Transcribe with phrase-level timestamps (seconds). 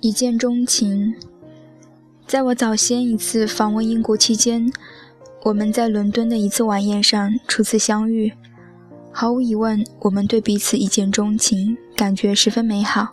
[0.00, 1.14] 一见钟情。
[2.26, 4.72] 在我早先一次访问英国期间，
[5.44, 8.32] 我们在伦敦的一次晚宴上初次相遇。
[9.12, 13.10] 毫无疑问，我们对彼此一见钟情，感觉十分美好。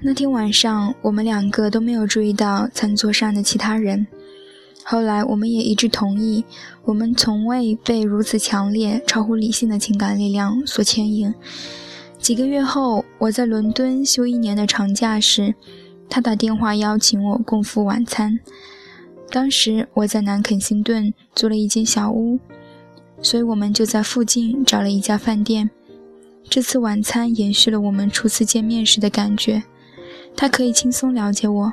[0.00, 4.06] 那天晚上，我们两个都没有注意到餐桌上的其他人。
[4.84, 6.44] 后来，我们也一致同意，
[6.84, 11.34] 我们从未被如此强烈、超乎理性的情感力量所牵引。
[12.18, 15.54] 几个月后，我在伦敦休一年的长假时。
[16.08, 18.38] 他打电话邀请我共赴晚餐。
[19.28, 22.38] 当时我在南肯辛顿租了一间小屋，
[23.20, 25.68] 所以我们就在附近找了一家饭店。
[26.48, 29.64] 这次晚餐延续了我们初次见面时的感觉。
[30.36, 31.72] 他可以轻松了解我，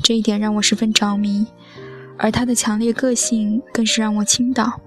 [0.00, 1.44] 这一点让我十分着迷。
[2.16, 4.80] 而他的强烈个性更是让我倾倒。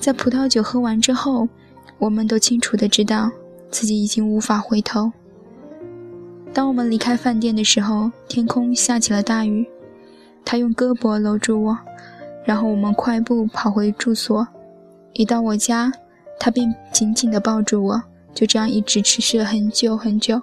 [0.00, 1.46] 在葡萄酒喝完之后，
[1.98, 3.30] 我们都清楚的知道
[3.74, 5.10] 自己已经无法回头。
[6.52, 9.68] 当我们离开饭店的时候，天空下起了大雨。
[10.44, 11.76] 他用胳膊搂住我，
[12.44, 14.46] 然后我们快步跑回住所。
[15.14, 15.90] 一到我家，
[16.38, 20.40] 他便紧紧地抱住我，就这样一直持续了很久很久。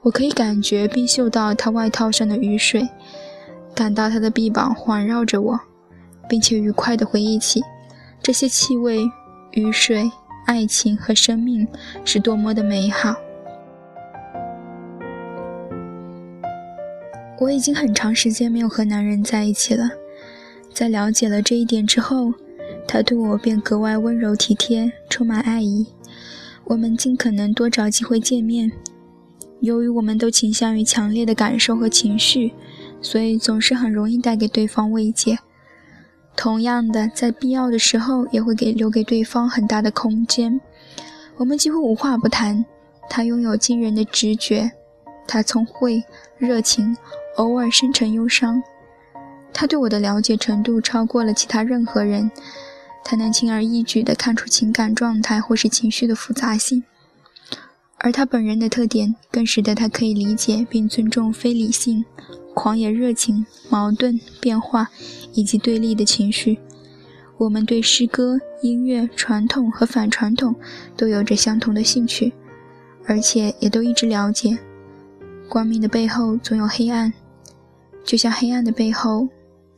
[0.00, 2.88] 我可以感觉并嗅到他外套上的雨水，
[3.74, 5.60] 感到他的臂膀环绕着我，
[6.26, 7.60] 并且愉快地回忆起
[8.22, 9.04] 这些气味、
[9.50, 10.10] 雨水、
[10.46, 11.66] 爱情和生命
[12.04, 13.14] 是多么的美好。
[17.38, 19.90] 我已经很长时间没有和男人在一起了，
[20.74, 22.34] 在了解了这一点之后，
[22.86, 25.86] 他对我便格外温柔体贴，充满爱意。
[26.64, 28.70] 我们尽可能多找机会见面。
[29.60, 32.52] 由于我们都倾向于强烈的感受和情绪，
[33.00, 35.38] 所以总是很容易带给对方慰藉。
[36.40, 40.58] 同样的，在必要的时候，也会给留给对方很大的空间。
[41.36, 42.64] 我们几乎无话不谈。
[43.10, 44.72] 他拥有惊人的直觉，
[45.28, 46.02] 他聪慧、
[46.38, 46.96] 热情。
[47.36, 48.62] 偶尔深沉忧伤，
[49.52, 52.30] 他对我的了解程度超过了其他任何人。
[53.04, 56.82] 他能轻而易举地看出情感状态或是情绪的复杂性，
[57.98, 62.04] 而他本人的特点更使得他可以理解并尊重非理性、
[62.54, 64.90] 狂野热情、矛盾变化
[65.32, 66.58] 以及对立的情绪。
[67.38, 70.54] 我们对诗歌、音乐、传统和反传统
[70.96, 72.32] 都有着相同的兴趣，
[73.06, 74.58] 而且也都一直了解，
[75.48, 77.12] 光明的背后总有黑暗。
[78.04, 79.28] 就像黑暗的背后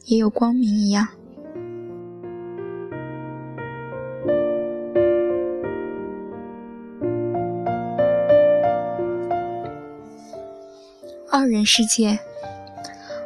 [0.07, 1.07] 也有光明一样。
[11.31, 12.19] 二人世界，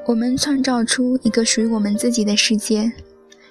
[0.06, 2.92] 我们创造出一个属于我们自己的世界，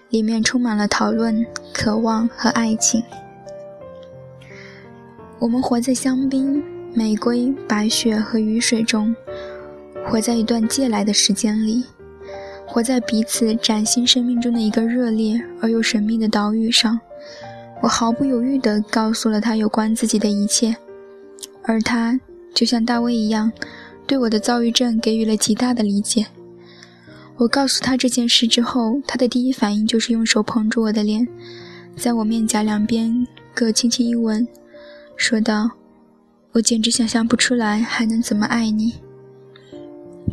[0.09, 3.03] 里面充满了讨论、渴望和爱情。
[5.38, 6.63] 我们活在香槟、
[6.94, 9.13] 玫瑰、白雪和雨水中。
[10.07, 11.83] 活在一段借来的时间里，
[12.65, 16.97] 活在彼此崭新生命中的一个热烈而又神秘的岛屿上。
[17.81, 20.73] 我毫不犹豫地告诉了他有关自己的一切，
[21.63, 22.17] 而他
[22.53, 23.51] 就像大卫一样，
[24.07, 26.25] 对我的躁郁症给予了极大的理解。
[27.38, 31.28] 我告诉他这件事之后，他的第一反应就是用手捧住我的脸，
[31.97, 34.47] 在我面颊两边各轻轻一吻，
[35.18, 35.69] 说道
[36.53, 38.94] ：“我简直想象不出来还能怎么爱你。”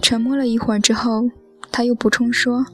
[0.01, 1.29] 沉默了一会儿之后，
[1.73, 2.65] 他又补充说：“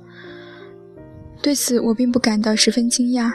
[1.40, 3.32] 对此我并不感到十分惊讶，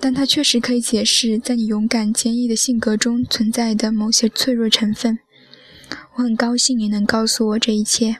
[0.00, 5.20] 但它确实可以解释在你勇敢坚毅的性格中存在的某些脆弱成分。
[6.16, 8.16] 我很高兴你能告诉我这一切。”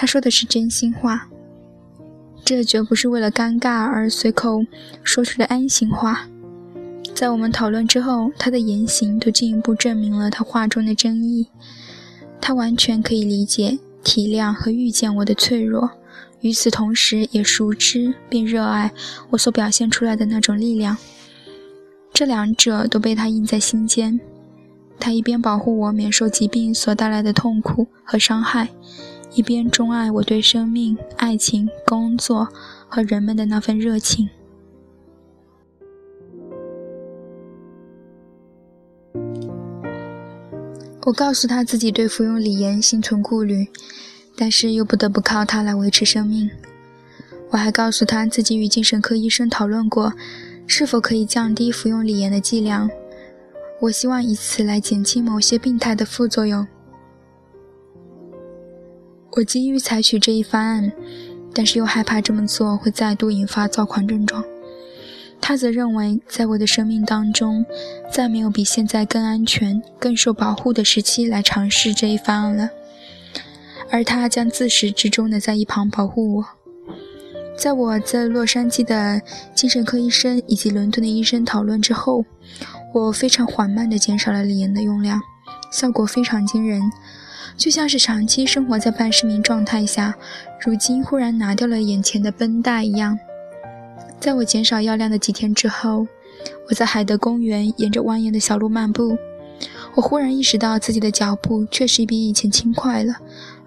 [0.00, 1.28] 他说的是真心话，
[2.44, 4.64] 这绝不是为了尴尬而随口
[5.02, 6.28] 说出的安心话。
[7.16, 11.48] 在我们讨论之后，他的言行都进一步证明了他话中的真意。
[12.40, 15.90] 他完全可以理解、体谅和预见我的脆弱，
[16.42, 18.92] 与此同时，也熟知并热爱
[19.30, 20.96] 我所表现出来的那种力量。
[22.12, 24.20] 这两者都被他印在心间。
[25.00, 28.68] 他一边保护我免受疾病所带来的痛苦和伤害，
[29.34, 32.48] 一边钟爱我对生命、爱情、工作
[32.88, 34.28] 和人们的那份热情。
[41.06, 43.68] 我告诉他自己对服用锂盐心存顾虑，
[44.36, 46.50] 但是又不得不靠它来维持生命。
[47.50, 50.12] 我还告诉他自己与精神科医生讨论过，
[50.66, 52.90] 是否可以降低服用锂盐的剂量。
[53.80, 56.66] 我希望以此来减轻某些病态的副作用。
[59.32, 60.92] 我急于采取这一方案，
[61.54, 64.44] 但是又害怕这么做会再度引发躁狂症状。
[65.40, 67.64] 他则认为，在我的生命当中，
[68.12, 72.70] 再没有比现在更安全、更受保护的时期来尝试这一方案了。
[73.90, 76.44] 而他将自始至终的在一旁保护我。
[77.56, 79.20] 在我在洛杉矶的
[79.54, 82.24] 精神科医生以及伦敦的医生讨论之后，
[82.92, 85.20] 我非常缓慢地减少了锂盐的用量，
[85.72, 86.82] 效果非常惊人，
[87.56, 90.14] 就像是长期生活在半失明状态下，
[90.60, 93.18] 如今忽然拿掉了眼前的绷带一样。
[94.20, 96.06] 在我减少药量的几天之后，
[96.68, 99.16] 我在海德公园沿着蜿蜒的小路漫步，
[99.94, 103.14] 我忽然意识到自己的脚步确实比以前轻快了。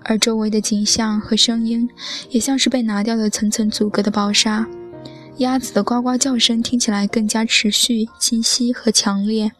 [0.03, 1.89] 而周围的景象和声音，
[2.29, 4.67] 也像是被拿掉了层层阻隔的薄纱。
[5.37, 9.51] 鸭子的呱呱叫声听起来更加持续、清晰和强烈。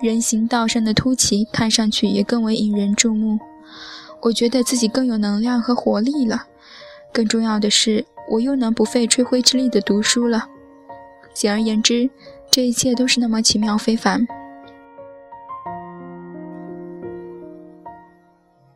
[0.00, 3.38] 人行道上的凸起看上去也更为引人注目。
[4.22, 6.46] 我觉得自己更有能量和活力了。
[7.12, 10.48] 更重要的是，我又能不费吹灰之力的读书了。
[11.34, 12.08] 简而言之，
[12.50, 14.26] 这一切都是那么奇妙非凡。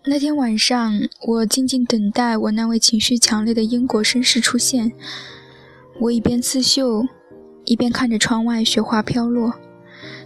[0.07, 0.93] 那天晚上，
[1.27, 4.93] 我静静等待我那位情绪强烈的英国绅士出现。
[6.01, 7.07] 我一边刺绣，
[7.65, 9.55] 一边看着窗外雪花飘落，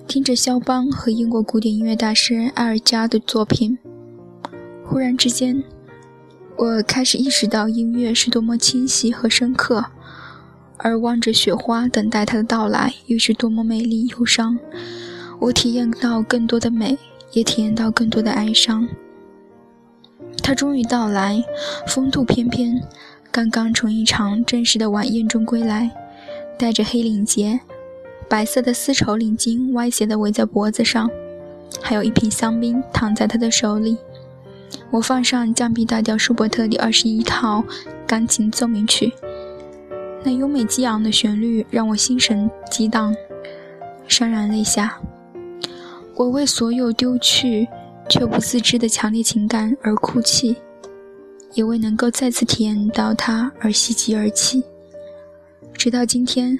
[0.09, 3.77] 听着肖邦和英国古典音乐大师埃尔加的作品。
[4.83, 5.63] 忽然之间，
[6.57, 9.85] 我开始意识到音乐是多么清晰和深刻，
[10.79, 14.59] 而望着雪花等待它的到来，又是多么美丽忧伤。
[15.39, 16.97] 我体验到更多的美，
[17.33, 18.89] 也体验到更多的哀伤。
[20.43, 21.45] 他终于到来，
[21.87, 22.83] 风度翩翩，
[23.31, 25.91] 刚刚从一场正式的晚宴中归来，
[26.59, 27.61] 戴着黑领结，
[28.29, 31.11] 白色的丝绸领巾歪斜地围在脖子上，
[31.81, 33.97] 还有一瓶香槟躺在他的手里。
[34.91, 37.65] 我放上降 B 大调舒伯特第二十一套
[38.07, 39.13] 钢琴奏鸣曲，
[40.25, 43.15] 那优美激昂的旋律让我心神激荡，
[44.09, 44.99] 潸然泪下。
[46.15, 47.69] 我为所有丢去。
[48.11, 50.57] 却不自知的强烈情感而哭泣，
[51.53, 54.65] 也为能够再次体验到它而喜极而泣。
[55.75, 56.59] 直到今天，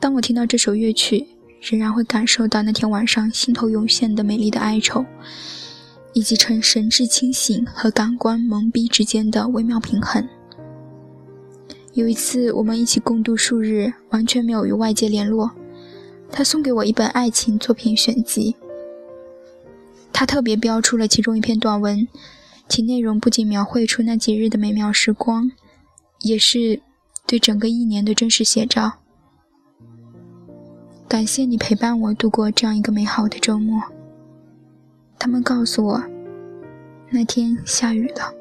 [0.00, 1.26] 当我听到这首乐曲，
[1.60, 5.04] 仍然会感受到那天晚上心头涌现的美丽的哀愁，
[6.12, 10.26] 以及成神志清醒和感官蒙蔽之间的微妙平衡。
[11.94, 15.50] 有一次，我们一起共度数日，完全没有与外界联络。
[16.30, 18.54] 他送给我一本爱情作品选集。
[20.12, 22.06] 他特别标出了其中一篇短文，
[22.68, 25.50] 其内容不仅描绘出那几日的美妙时光，
[26.20, 26.80] 也是
[27.26, 29.00] 对整个一年的真实写照。
[31.08, 33.82] 感谢你陪伴我度过这样一个美好的周末。
[35.18, 36.02] 他们告诉我，
[37.08, 38.37] 那天下雨了。